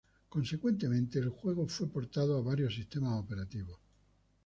[0.29, 3.77] Consecuentemente el juego fue portado a varios sistemas operativos.